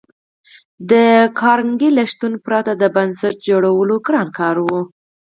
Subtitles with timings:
[0.89, 0.93] د
[1.39, 4.67] کارنګي له شتون پرته د بنسټ جوړول ګران کار و